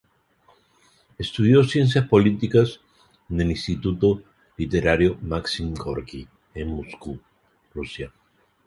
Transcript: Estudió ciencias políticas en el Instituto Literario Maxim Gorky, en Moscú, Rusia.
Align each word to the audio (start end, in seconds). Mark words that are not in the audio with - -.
Estudió 1.19 1.63
ciencias 1.63 2.07
políticas 2.07 2.79
en 3.29 3.41
el 3.41 3.51
Instituto 3.51 4.23
Literario 4.57 5.19
Maxim 5.21 5.75
Gorky, 5.75 6.27
en 6.55 6.69
Moscú, 6.75 7.19
Rusia. 7.75 8.11